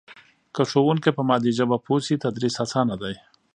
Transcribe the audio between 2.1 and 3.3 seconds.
تدریس اسانه دی.